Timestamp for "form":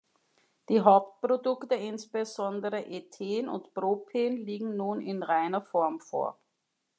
5.61-5.99